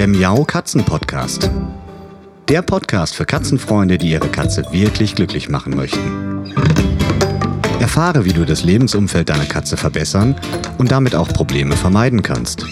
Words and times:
der 0.00 0.08
Miau 0.08 0.44
Katzen 0.44 0.82
Podcast. 0.82 1.50
Der 2.48 2.62
Podcast 2.62 3.14
für 3.14 3.26
Katzenfreunde, 3.26 3.98
die 3.98 4.12
ihre 4.12 4.28
Katze 4.28 4.64
wirklich 4.72 5.14
glücklich 5.14 5.50
machen 5.50 5.76
möchten. 5.76 6.54
Erfahre, 7.80 8.24
wie 8.24 8.32
du 8.32 8.46
das 8.46 8.64
Lebensumfeld 8.64 9.28
deiner 9.28 9.44
Katze 9.44 9.76
verbessern 9.76 10.36
und 10.78 10.90
damit 10.90 11.14
auch 11.14 11.28
Probleme 11.28 11.76
vermeiden 11.76 12.22
kannst. 12.22 12.64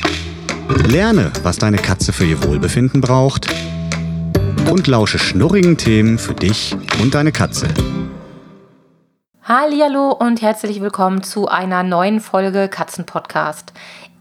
Lerne, 0.86 1.30
was 1.42 1.59
deine 1.59 1.77
Katze 1.77 2.14
für 2.14 2.24
ihr 2.24 2.42
Wohlbefinden 2.45 3.02
braucht 3.02 3.46
und 4.70 4.86
lausche 4.86 5.18
schnurrigen 5.18 5.76
Themen 5.76 6.16
für 6.16 6.32
dich 6.32 6.74
und 7.02 7.14
deine 7.14 7.32
Katze. 7.32 7.68
Hallo 9.42 10.12
und 10.12 10.40
herzlich 10.40 10.80
willkommen 10.80 11.22
zu 11.22 11.46
einer 11.46 11.82
neuen 11.82 12.20
Folge 12.20 12.68
Katzenpodcast. 12.68 13.74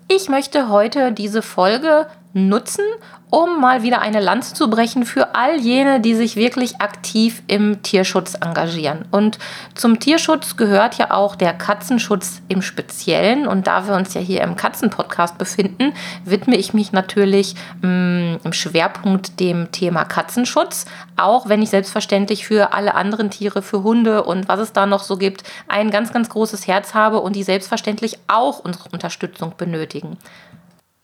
Ich 0.09 0.27
möchte 0.27 0.67
heute 0.67 1.13
diese 1.13 1.41
Folge 1.41 2.07
nutzen, 2.37 2.83
um 3.29 3.59
mal 3.59 3.83
wieder 3.83 3.99
eine 3.99 4.21
Lanze 4.21 4.53
zu 4.53 4.69
brechen 4.69 5.05
für 5.05 5.35
all 5.35 5.59
jene, 5.59 5.99
die 5.99 6.15
sich 6.15 6.37
wirklich 6.37 6.79
aktiv 6.79 7.43
im 7.47 7.83
Tierschutz 7.83 8.35
engagieren. 8.35 9.03
Und 9.11 9.37
zum 9.75 9.99
Tierschutz 9.99 10.55
gehört 10.55 10.97
ja 10.97 11.11
auch 11.11 11.35
der 11.35 11.53
Katzenschutz 11.53 12.41
im 12.47 12.61
Speziellen. 12.61 13.45
Und 13.45 13.67
da 13.67 13.85
wir 13.85 13.95
uns 13.95 14.13
ja 14.13 14.21
hier 14.21 14.41
im 14.43 14.55
Katzenpodcast 14.55 15.37
befinden, 15.37 15.93
widme 16.23 16.55
ich 16.55 16.73
mich 16.73 16.93
natürlich 16.93 17.55
mh, 17.81 17.89
mm, 17.89 18.39
im 18.45 18.53
Schwerpunkt 18.53 19.41
dem 19.41 19.71
Thema 19.73 20.05
Katzenschutz, 20.05 20.85
auch 21.17 21.49
wenn 21.49 21.61
ich 21.61 21.69
selbstverständlich 21.69 22.47
für 22.47 22.71
alle 22.71 22.95
anderen 22.95 23.29
Tiere, 23.29 23.61
für 23.61 23.83
Hunde 23.83 24.23
und 24.23 24.47
was 24.47 24.61
es 24.61 24.71
da 24.71 24.85
noch 24.85 25.03
so 25.03 25.17
gibt, 25.17 25.43
ein 25.67 25.91
ganz, 25.91 26.13
ganz 26.13 26.29
großes 26.29 26.65
Herz 26.67 26.93
habe 26.93 27.19
und 27.19 27.35
die 27.35 27.43
selbstverständlich 27.43 28.19
auch 28.27 28.59
unsere 28.59 28.87
Unterstützung 28.89 29.53
benötigen. 29.57 30.17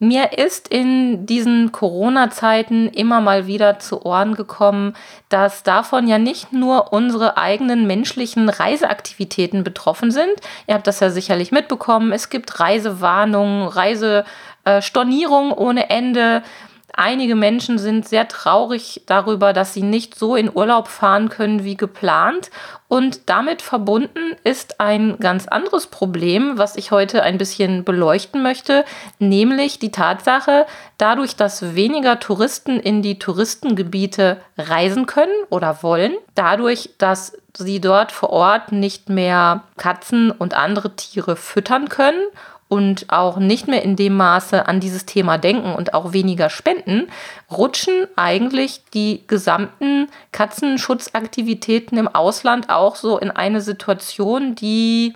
Mir 0.03 0.37
ist 0.37 0.67
in 0.67 1.25
diesen 1.25 1.71
Corona-Zeiten 1.71 2.89
immer 2.89 3.21
mal 3.21 3.47
wieder 3.47 3.79
zu 3.79 4.05
Ohren 4.05 4.35
gekommen, 4.35 4.97
dass 5.29 5.63
davon 5.63 6.09
ja 6.09 6.17
nicht 6.17 6.51
nur 6.51 6.91
unsere 6.91 7.37
eigenen 7.37 7.87
menschlichen 7.87 8.49
Reiseaktivitäten 8.49 9.63
betroffen 9.63 10.11
sind. 10.11 10.33
Ihr 10.67 10.73
habt 10.73 10.87
das 10.87 10.99
ja 10.99 11.09
sicherlich 11.09 11.53
mitbekommen. 11.53 12.11
Es 12.11 12.29
gibt 12.29 12.59
Reisewarnungen, 12.59 13.65
Reisestornierungen 13.65 15.53
ohne 15.53 15.89
Ende. 15.89 16.43
Einige 16.95 17.33
Menschen 17.33 17.79
sind 17.79 18.07
sehr 18.07 18.27
traurig 18.27 19.01
darüber, 19.07 19.51
dass 19.51 19.73
sie 19.73 19.81
nicht 19.81 20.13
so 20.13 20.35
in 20.35 20.55
Urlaub 20.55 20.87
fahren 20.87 21.29
können 21.29 21.63
wie 21.63 21.75
geplant. 21.75 22.51
Und 22.87 23.21
damit 23.31 23.63
verbunden 23.63 24.35
ist 24.43 24.79
ein 24.79 25.17
ganz 25.19 25.47
anderes 25.47 25.87
Problem, 25.87 26.59
was 26.59 26.75
ich 26.75 26.91
heute 26.91 27.23
ein 27.23 27.39
bisschen 27.39 27.83
beleuchten 27.83 28.43
möchte, 28.43 28.85
nämlich 29.17 29.79
die 29.79 29.89
Tatsache, 29.89 30.67
dadurch, 30.99 31.35
dass 31.35 31.73
weniger 31.73 32.19
Touristen 32.19 32.79
in 32.79 33.01
die 33.01 33.17
Touristengebiete 33.17 34.37
reisen 34.59 35.07
können 35.07 35.33
oder 35.49 35.81
wollen, 35.81 36.13
dadurch, 36.35 36.91
dass 36.99 37.35
sie 37.57 37.81
dort 37.81 38.11
vor 38.11 38.29
Ort 38.29 38.71
nicht 38.71 39.09
mehr 39.09 39.63
Katzen 39.77 40.29
und 40.29 40.53
andere 40.53 40.95
Tiere 40.95 41.35
füttern 41.35 41.89
können 41.89 42.21
und 42.73 43.05
auch 43.09 43.37
nicht 43.37 43.67
mehr 43.67 43.83
in 43.83 43.95
dem 43.95 44.17
Maße 44.17 44.67
an 44.67 44.79
dieses 44.79 45.05
Thema 45.05 45.37
denken 45.37 45.75
und 45.75 45.93
auch 45.93 46.11
weniger 46.11 46.49
spenden, 46.49 47.05
rutschen 47.51 48.07
eigentlich 48.15 48.81
die 48.95 49.21
gesamten 49.27 50.07
Katzenschutzaktivitäten 50.31 51.99
im 51.99 52.07
Ausland 52.07 52.71
auch 52.71 52.95
so 52.95 53.19
in 53.19 53.29
eine 53.29 53.61
Situation, 53.61 54.55
die, 54.55 55.13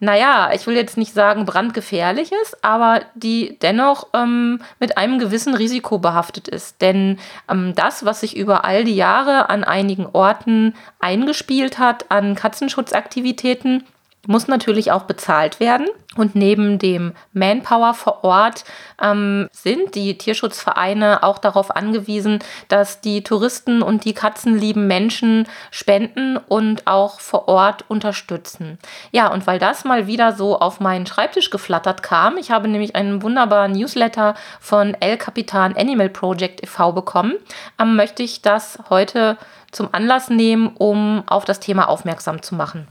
naja, 0.00 0.50
ich 0.52 0.66
will 0.66 0.74
jetzt 0.74 0.96
nicht 0.96 1.14
sagen 1.14 1.44
brandgefährlich 1.44 2.32
ist, 2.42 2.64
aber 2.64 3.02
die 3.14 3.60
dennoch 3.62 4.08
ähm, 4.12 4.60
mit 4.80 4.98
einem 4.98 5.20
gewissen 5.20 5.54
Risiko 5.54 6.00
behaftet 6.00 6.48
ist. 6.48 6.82
Denn 6.82 7.20
ähm, 7.48 7.74
das, 7.76 8.04
was 8.04 8.22
sich 8.22 8.36
über 8.36 8.64
all 8.64 8.82
die 8.82 8.96
Jahre 8.96 9.50
an 9.50 9.62
einigen 9.62 10.06
Orten 10.06 10.74
eingespielt 10.98 11.78
hat 11.78 12.10
an 12.10 12.34
Katzenschutzaktivitäten, 12.34 13.84
muss 14.26 14.48
natürlich 14.48 14.92
auch 14.92 15.02
bezahlt 15.02 15.60
werden. 15.60 15.86
Und 16.14 16.34
neben 16.34 16.78
dem 16.78 17.14
Manpower 17.32 17.94
vor 17.94 18.22
Ort 18.22 18.64
ähm, 19.00 19.48
sind 19.50 19.94
die 19.94 20.18
Tierschutzvereine 20.18 21.22
auch 21.22 21.38
darauf 21.38 21.74
angewiesen, 21.74 22.40
dass 22.68 23.00
die 23.00 23.22
Touristen 23.22 23.80
und 23.80 24.04
die 24.04 24.12
katzenlieben 24.12 24.86
Menschen 24.86 25.48
spenden 25.70 26.36
und 26.36 26.86
auch 26.86 27.18
vor 27.18 27.48
Ort 27.48 27.86
unterstützen. 27.88 28.78
Ja, 29.10 29.28
und 29.28 29.46
weil 29.46 29.58
das 29.58 29.84
mal 29.84 30.06
wieder 30.06 30.32
so 30.34 30.58
auf 30.58 30.80
meinen 30.80 31.06
Schreibtisch 31.06 31.48
geflattert 31.48 32.02
kam, 32.02 32.36
ich 32.36 32.50
habe 32.50 32.68
nämlich 32.68 32.94
einen 32.94 33.22
wunderbaren 33.22 33.72
Newsletter 33.72 34.34
von 34.60 34.94
El 35.00 35.16
Capitan 35.16 35.74
Animal 35.76 36.10
Project 36.10 36.62
e.V. 36.62 36.92
bekommen, 36.92 37.34
ähm, 37.80 37.96
möchte 37.96 38.22
ich 38.22 38.42
das 38.42 38.78
heute 38.90 39.38
zum 39.70 39.88
Anlass 39.92 40.28
nehmen, 40.28 40.72
um 40.76 41.22
auf 41.26 41.46
das 41.46 41.58
Thema 41.58 41.88
aufmerksam 41.88 42.42
zu 42.42 42.54
machen. 42.54 42.86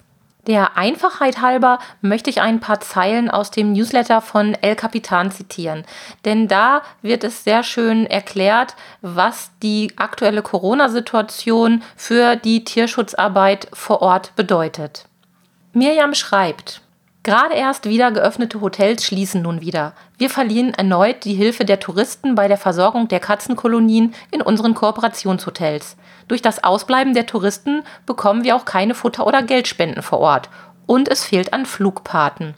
Der 0.48 0.76
Einfachheit 0.76 1.42
halber 1.42 1.78
möchte 2.02 2.30
ich 2.32 2.42
ein 2.42 2.60
paar 2.60 2.80
Zeilen 2.80 3.30
aus 3.30 3.52
dem 3.52 3.74
Newsletter 3.74 4.22
von 4.22 4.56
El 4.56 4.76
Capitan 4.76 5.32
zitieren, 5.32 5.86
denn 6.26 6.48
da 6.48 6.82
wird 7.04 7.24
es 7.24 7.44
sehr 7.44 7.62
schön 7.62 8.08
erklärt, 8.08 8.76
was 9.02 9.52
die 9.62 9.94
aktuelle 9.98 10.42
Corona-Situation 10.42 11.84
für 11.96 12.36
die 12.36 12.64
Tierschutzarbeit 12.64 13.68
vor 13.74 14.02
Ort 14.02 14.36
bedeutet. 14.36 15.06
Mirjam 15.74 16.16
schreibt, 16.16 16.82
Gerade 17.24 17.54
erst 17.54 17.86
wieder 17.88 18.12
geöffnete 18.12 18.62
Hotels 18.62 19.06
schließen 19.06 19.44
nun 19.44 19.62
wieder. 19.62 19.94
Wir 20.18 20.32
verlieren 20.32 20.74
erneut 20.74 21.24
die 21.24 21.36
Hilfe 21.36 21.66
der 21.66 21.80
Touristen 21.80 22.34
bei 22.34 22.48
der 22.48 22.58
Versorgung 22.58 23.08
der 23.10 23.20
Katzenkolonien 23.20 24.16
in 24.32 24.42
unseren 24.42 24.74
Kooperationshotels. 24.74 25.98
Durch 26.28 26.42
das 26.42 26.64
Ausbleiben 26.64 27.14
der 27.14 27.28
Touristen 27.28 27.84
bekommen 28.08 28.44
wir 28.44 28.56
auch 28.56 28.66
keine 28.66 28.96
Futter- 28.96 29.28
oder 29.28 29.44
Geldspenden 29.44 30.02
vor 30.02 30.20
Ort. 30.20 30.50
Und 30.88 31.10
es 31.10 31.24
fehlt 31.24 31.54
an 31.54 31.68
Flugpaten. 31.68 32.56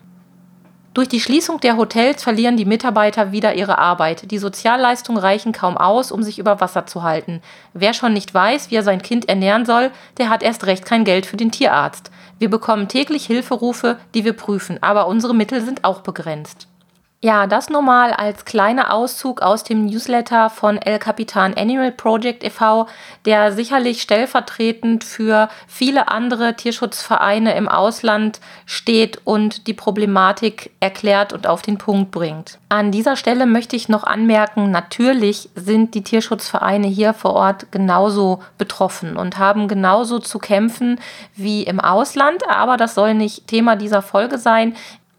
Durch 0.93 1.07
die 1.07 1.19
Schließung 1.19 1.59
der 1.59 1.75
Hotels 1.75 2.21
verlieren 2.21 2.55
die 2.55 2.65
Mitarbeiter 2.65 3.31
wieder 3.31 3.55
ihre 3.55 3.79
Arbeit. 3.79 4.29
Die 4.29 4.37
Sozialleistungen 4.37 5.19
reichen 5.19 5.51
kaum 5.51 5.75
aus, 5.75 6.11
um 6.11 6.21
sich 6.21 6.37
über 6.37 6.61
Wasser 6.61 6.85
zu 6.85 7.01
halten. 7.01 7.41
Wer 7.73 7.95
schon 7.95 8.13
nicht 8.13 8.31
weiß, 8.31 8.69
wie 8.69 8.75
er 8.75 8.83
sein 8.83 9.01
Kind 9.01 9.27
ernähren 9.27 9.65
soll, 9.65 9.89
der 10.19 10.29
hat 10.29 10.43
erst 10.43 10.67
recht 10.67 10.85
kein 10.85 11.03
Geld 11.03 11.25
für 11.25 11.37
den 11.37 11.51
Tierarzt. 11.51 12.11
Wir 12.37 12.49
bekommen 12.49 12.89
täglich 12.89 13.25
Hilferufe, 13.25 13.97
die 14.13 14.23
wir 14.23 14.33
prüfen, 14.33 14.77
aber 14.83 15.07
unsere 15.07 15.33
Mittel 15.33 15.61
sind 15.61 15.83
auch 15.83 16.01
begrenzt. 16.01 16.67
Ja, 17.23 17.47
das 17.47 17.69
nochmal 17.69 18.11
als 18.11 18.43
kleiner 18.43 18.93
Auszug 18.93 19.41
aus 19.41 19.63
dem 19.63 19.85
Newsletter 19.85 20.49
von 20.49 20.77
El 20.77 20.99
Capitan 20.99 21.53
Animal 21.53 21.93
Project 21.93 22.43
e.V., 22.43 22.85
der 23.23 23.53
sicherlich 23.53 24.01
stellvertretend 24.01 25.05
für 25.05 25.47
viele 25.65 26.09
andere 26.09 26.55
Tierschutzvereine 26.55 27.55
im 27.55 27.69
Ausland 27.69 28.41
steht 28.65 29.21
und 29.23 29.67
die 29.67 29.73
Problematik 29.73 30.71
erklärt 30.81 31.31
und 31.31 31.47
auf 31.47 31.61
den 31.61 31.77
Punkt 31.77 32.11
bringt. 32.11 32.59
An 32.67 32.91
dieser 32.91 33.15
Stelle 33.15 33.45
möchte 33.45 33.77
ich 33.77 33.87
noch 33.87 34.03
anmerken, 34.03 34.69
natürlich 34.69 35.47
sind 35.55 35.95
die 35.95 36.03
Tierschutzvereine 36.03 36.87
hier 36.87 37.13
vor 37.13 37.35
Ort 37.35 37.71
genauso 37.71 38.43
betroffen 38.57 39.15
und 39.15 39.37
haben 39.37 39.69
genauso 39.69 40.19
zu 40.19 40.39
kämpfen 40.39 40.99
wie 41.35 41.63
im 41.63 41.79
Ausland, 41.79 42.41
aber 42.49 42.75
das 42.75 42.95
soll 42.95 43.13
nicht 43.13 43.47
Thema 43.47 43.77
dieser 43.77 44.01
Folge 44.01 44.37
sein. 44.37 44.75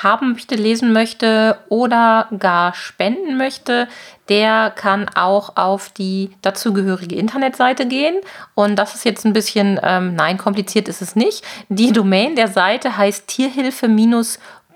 haben 0.04 0.34
möchte, 0.34 0.56
lesen 0.56 0.94
möchte 0.94 1.58
oder 1.70 2.28
gar 2.38 2.74
spenden 2.74 3.38
möchte, 3.38 3.88
der 4.30 4.72
kann 4.76 5.10
auch 5.16 5.58
auf 5.58 5.90
die 5.90 6.32
dazugehörige 6.42 7.16
Internetseite 7.16 7.88
gehen. 7.88 8.16
Und 8.54 8.78
das 8.78 8.96
ist 8.96 9.06
jetzt 9.06 9.26
ein 9.26 9.34
bisschen, 9.34 9.80
ähm, 9.84 10.16
nein, 10.16 10.38
kompliziert 10.38 10.88
ist 10.88 11.02
es 11.02 11.16
nicht. 11.16 11.44
Die 11.68 11.92
Domain 11.92 12.36
der 12.36 12.48
Seite 12.48 12.96
heißt 12.96 13.28
Tierhilfe- 13.28 13.88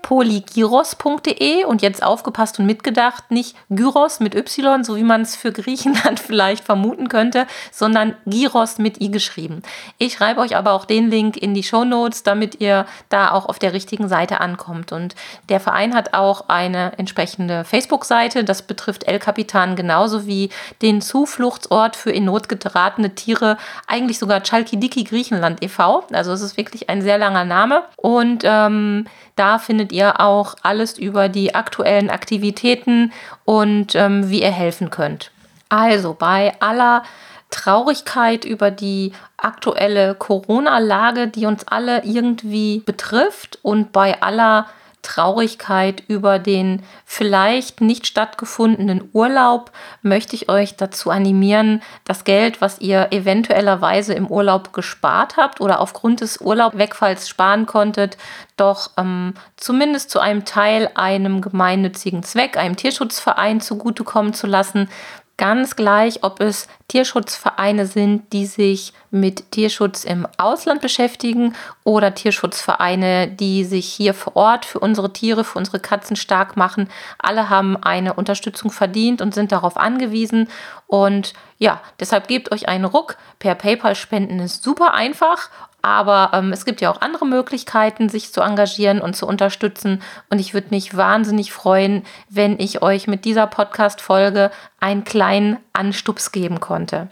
polygyros.de 0.04 1.64
und 1.64 1.80
jetzt 1.80 2.02
aufgepasst 2.02 2.58
und 2.58 2.66
mitgedacht, 2.66 3.30
nicht 3.30 3.56
Gyros 3.70 4.20
mit 4.20 4.34
Y, 4.34 4.84
so 4.84 4.96
wie 4.96 5.02
man 5.02 5.22
es 5.22 5.34
für 5.34 5.50
Griechenland 5.50 6.20
vielleicht 6.26 6.62
vermuten 6.62 7.08
könnte, 7.08 7.46
sondern 7.72 8.14
Gyros 8.26 8.76
mit 8.76 9.00
I 9.00 9.10
geschrieben. 9.10 9.62
Ich 9.96 10.12
schreibe 10.12 10.42
euch 10.42 10.56
aber 10.56 10.72
auch 10.72 10.84
den 10.84 11.10
Link 11.10 11.38
in 11.38 11.54
die 11.54 11.62
Show 11.62 11.86
Notes, 11.86 12.22
damit 12.22 12.60
ihr 12.60 12.84
da 13.08 13.30
auch 13.30 13.46
auf 13.46 13.58
der 13.58 13.72
richtigen 13.72 14.06
Seite 14.06 14.42
ankommt. 14.42 14.92
Und 14.92 15.14
der 15.48 15.58
Verein 15.58 15.94
hat 15.94 16.12
auch 16.12 16.50
eine 16.50 16.98
entsprechende 16.98 17.64
Facebook-Seite. 17.64 18.44
Das 18.44 18.60
betrifft 18.60 19.04
El 19.04 19.18
Capitan 19.18 19.74
genauso 19.74 20.26
wie 20.26 20.50
den 20.82 21.00
Zufluchtsort 21.00 21.96
für 21.96 22.10
in 22.10 22.26
Not 22.26 22.50
geratene 22.50 23.14
Tiere, 23.14 23.56
eigentlich 23.86 24.18
sogar 24.18 24.42
Chalkidiki 24.42 25.04
Griechenland 25.04 25.64
e.V. 25.64 26.04
Also 26.12 26.32
es 26.32 26.42
ist 26.42 26.58
wirklich 26.58 26.90
ein 26.90 27.00
sehr 27.00 27.16
langer 27.16 27.46
Name. 27.46 27.84
Und 27.96 28.42
ähm, 28.44 29.06
da 29.36 29.58
findet 29.58 29.93
ihr 29.94 30.20
auch 30.20 30.56
alles 30.62 30.98
über 30.98 31.28
die 31.28 31.54
aktuellen 31.54 32.10
Aktivitäten 32.10 33.12
und 33.44 33.94
ähm, 33.94 34.28
wie 34.28 34.42
ihr 34.42 34.50
helfen 34.50 34.90
könnt. 34.90 35.30
Also 35.68 36.14
bei 36.14 36.54
aller 36.60 37.02
Traurigkeit 37.50 38.44
über 38.44 38.70
die 38.70 39.12
aktuelle 39.36 40.14
Corona-Lage, 40.14 41.28
die 41.28 41.46
uns 41.46 41.66
alle 41.68 42.04
irgendwie 42.04 42.82
betrifft 42.84 43.58
und 43.62 43.92
bei 43.92 44.20
aller 44.20 44.66
Traurigkeit 45.04 46.02
über 46.08 46.40
den 46.40 46.82
vielleicht 47.04 47.80
nicht 47.80 48.06
stattgefundenen 48.06 49.08
Urlaub 49.12 49.70
möchte 50.02 50.34
ich 50.34 50.48
euch 50.48 50.76
dazu 50.76 51.10
animieren, 51.10 51.82
das 52.04 52.24
Geld, 52.24 52.60
was 52.60 52.80
ihr 52.80 53.08
eventuellerweise 53.12 54.14
im 54.14 54.26
Urlaub 54.26 54.72
gespart 54.72 55.36
habt 55.36 55.60
oder 55.60 55.80
aufgrund 55.80 56.22
des 56.22 56.40
Urlaubwegfalls 56.40 57.28
sparen 57.28 57.66
konntet, 57.66 58.16
doch 58.56 58.90
ähm, 58.96 59.34
zumindest 59.56 60.10
zu 60.10 60.20
einem 60.20 60.44
Teil 60.44 60.90
einem 60.94 61.40
gemeinnützigen 61.40 62.22
Zweck, 62.22 62.56
einem 62.56 62.76
Tierschutzverein 62.76 63.60
zugutekommen 63.60 64.32
zu 64.32 64.46
lassen, 64.46 64.88
Ganz 65.36 65.74
gleich, 65.74 66.22
ob 66.22 66.40
es 66.40 66.68
Tierschutzvereine 66.86 67.86
sind, 67.86 68.32
die 68.32 68.46
sich 68.46 68.92
mit 69.10 69.50
Tierschutz 69.50 70.04
im 70.04 70.28
Ausland 70.38 70.80
beschäftigen 70.80 71.56
oder 71.82 72.14
Tierschutzvereine, 72.14 73.26
die 73.26 73.64
sich 73.64 73.86
hier 73.86 74.14
vor 74.14 74.36
Ort 74.36 74.64
für 74.64 74.78
unsere 74.78 75.12
Tiere, 75.12 75.42
für 75.42 75.58
unsere 75.58 75.80
Katzen 75.80 76.14
stark 76.14 76.56
machen. 76.56 76.88
Alle 77.18 77.50
haben 77.50 77.76
eine 77.76 78.14
Unterstützung 78.14 78.70
verdient 78.70 79.20
und 79.20 79.34
sind 79.34 79.50
darauf 79.50 79.76
angewiesen. 79.76 80.48
Und 80.86 81.32
ja, 81.58 81.80
deshalb 81.98 82.28
gebt 82.28 82.52
euch 82.52 82.68
einen 82.68 82.84
Ruck. 82.84 83.16
Per 83.40 83.56
PayPal 83.56 83.96
spenden 83.96 84.38
ist 84.38 84.62
super 84.62 84.94
einfach 84.94 85.50
aber 85.84 86.30
ähm, 86.32 86.52
es 86.52 86.64
gibt 86.64 86.80
ja 86.80 86.90
auch 86.90 87.00
andere 87.00 87.26
Möglichkeiten, 87.26 88.08
sich 88.08 88.32
zu 88.32 88.40
engagieren 88.40 89.00
und 89.00 89.14
zu 89.14 89.26
unterstützen. 89.26 90.02
Und 90.30 90.40
ich 90.40 90.54
würde 90.54 90.68
mich 90.70 90.96
wahnsinnig 90.96 91.52
freuen, 91.52 92.04
wenn 92.28 92.58
ich 92.58 92.82
euch 92.82 93.06
mit 93.06 93.24
dieser 93.24 93.46
Podcast-Folge 93.46 94.50
einen 94.80 95.04
kleinen 95.04 95.58
Anstups 95.72 96.32
geben 96.32 96.60
konnte. 96.60 97.08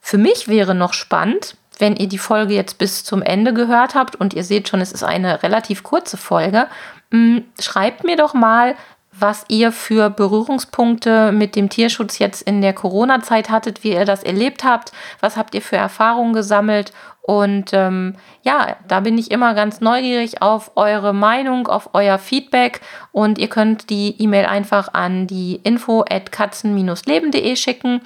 Für 0.00 0.18
mich 0.18 0.48
wäre 0.48 0.74
noch 0.74 0.92
spannend, 0.92 1.56
wenn 1.78 1.96
ihr 1.96 2.08
die 2.08 2.18
Folge 2.18 2.54
jetzt 2.54 2.78
bis 2.78 3.04
zum 3.04 3.22
Ende 3.22 3.54
gehört 3.54 3.94
habt 3.94 4.16
und 4.16 4.34
ihr 4.34 4.44
seht 4.44 4.68
schon, 4.68 4.80
es 4.80 4.92
ist 4.92 5.02
eine 5.02 5.42
relativ 5.42 5.82
kurze 5.82 6.16
Folge, 6.16 6.66
mm, 7.10 7.38
schreibt 7.58 8.04
mir 8.04 8.16
doch 8.16 8.34
mal, 8.34 8.76
was 9.12 9.44
ihr 9.48 9.72
für 9.72 10.08
Berührungspunkte 10.10 11.32
mit 11.32 11.56
dem 11.56 11.68
Tierschutz 11.68 12.18
jetzt 12.18 12.42
in 12.42 12.62
der 12.62 12.72
Corona-Zeit 12.72 13.50
hattet, 13.50 13.82
wie 13.84 13.92
ihr 13.92 14.04
das 14.04 14.22
erlebt 14.22 14.64
habt, 14.64 14.92
was 15.20 15.36
habt 15.36 15.54
ihr 15.54 15.62
für 15.62 15.76
Erfahrungen 15.76 16.32
gesammelt 16.32 16.92
und 17.22 17.72
ähm, 17.74 18.16
ja, 18.42 18.76
da 18.88 18.98
bin 18.98 19.16
ich 19.16 19.30
immer 19.30 19.54
ganz 19.54 19.80
neugierig 19.80 20.42
auf 20.42 20.72
eure 20.74 21.12
Meinung, 21.12 21.68
auf 21.68 21.90
euer 21.92 22.18
Feedback. 22.18 22.80
Und 23.12 23.38
ihr 23.38 23.48
könnt 23.48 23.88
die 23.90 24.20
E-Mail 24.20 24.46
einfach 24.46 24.94
an 24.94 25.28
die 25.28 25.60
info 25.62 26.04
at 26.10 26.32
katzen-leben.de 26.32 27.54
schicken 27.54 28.00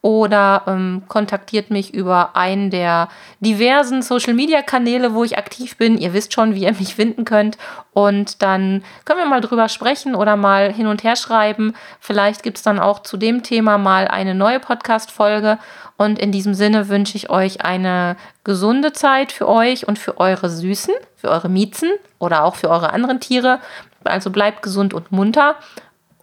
oder 0.00 0.62
ähm, 0.68 1.02
kontaktiert 1.08 1.70
mich 1.70 1.92
über 1.92 2.36
einen 2.36 2.70
der 2.70 3.08
diversen 3.40 4.00
Social-Media-Kanäle, 4.00 5.12
wo 5.12 5.24
ich 5.24 5.36
aktiv 5.36 5.76
bin. 5.76 5.98
Ihr 5.98 6.12
wisst 6.12 6.32
schon, 6.32 6.54
wie 6.54 6.62
ihr 6.62 6.72
mich 6.72 6.94
finden 6.94 7.24
könnt. 7.24 7.58
Und 7.92 8.42
dann 8.42 8.84
können 9.04 9.18
wir 9.18 9.26
mal 9.26 9.40
drüber 9.40 9.68
sprechen 9.68 10.14
oder 10.14 10.36
mal 10.36 10.72
hin 10.72 10.86
und 10.86 11.02
her 11.02 11.16
schreiben. 11.16 11.74
Vielleicht 11.98 12.44
gibt 12.44 12.58
es 12.58 12.62
dann 12.62 12.78
auch 12.78 13.00
zu 13.00 13.16
dem 13.16 13.42
Thema 13.42 13.76
mal 13.76 14.06
eine 14.06 14.36
neue 14.36 14.60
Podcast-Folge. 14.60 15.58
Und 15.96 16.20
in 16.20 16.30
diesem 16.30 16.54
Sinne 16.54 16.88
wünsche 16.88 17.16
ich 17.16 17.28
euch 17.28 17.64
eine 17.64 18.16
gesunde 18.44 18.92
Zeit 18.92 19.32
für 19.32 19.48
euch 19.48 19.88
und 19.88 19.98
für 19.98 20.18
eure 20.18 20.48
Süßen, 20.48 20.94
für 21.16 21.28
eure 21.28 21.48
Miezen 21.48 21.90
oder 22.20 22.44
auch 22.44 22.54
für 22.54 22.70
eure 22.70 22.92
anderen 22.92 23.18
Tiere. 23.18 23.58
Also 24.04 24.30
bleibt 24.30 24.62
gesund 24.62 24.94
und 24.94 25.10
munter. 25.10 25.56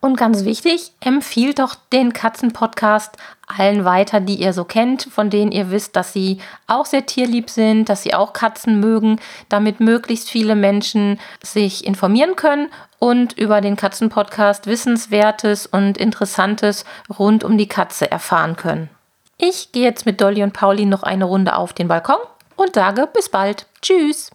Und 0.05 0.17
ganz 0.17 0.45
wichtig, 0.45 0.91
empfiehlt 1.00 1.57
doch 1.57 1.74
den 1.91 2.13
Katzen-Podcast 2.13 3.17
allen 3.47 3.85
weiter, 3.85 4.19
die 4.19 4.35
ihr 4.35 4.53
so 4.53 4.63
kennt, 4.63 5.01
von 5.12 5.31
denen 5.31 5.51
ihr 5.51 5.71
wisst, 5.71 5.95
dass 5.95 6.13
sie 6.13 6.38
auch 6.67 6.85
sehr 6.85 7.07
tierlieb 7.07 7.50
sind, 7.50 7.89
dass 7.89 8.03
sie 8.03 8.13
auch 8.13 8.31
Katzen 8.31 8.79
mögen, 8.79 9.19
damit 9.50 9.79
möglichst 9.79 10.29
viele 10.29 10.53
Menschen 10.53 11.19
sich 11.41 11.88
informieren 11.88 12.35
können 12.35 12.67
und 13.00 13.33
über 13.33 13.62
den 13.62 13.77
Katzen-Podcast 13.77 14.67
Wissenswertes 14.67 15.65
und 15.65 15.97
Interessantes 15.97 16.85
rund 17.17 17.43
um 17.43 17.57
die 17.57 17.67
Katze 17.67 18.12
erfahren 18.12 18.57
können. 18.57 18.91
Ich 19.39 19.71
gehe 19.71 19.85
jetzt 19.85 20.05
mit 20.05 20.21
Dolly 20.21 20.43
und 20.43 20.53
Pauli 20.53 20.85
noch 20.85 21.01
eine 21.01 21.25
Runde 21.25 21.55
auf 21.55 21.74
den 21.74 21.88
Balkon 21.88 22.19
und 22.55 22.75
sage 22.75 23.09
bis 23.12 23.29
bald. 23.29 23.65
Tschüss. 23.81 24.34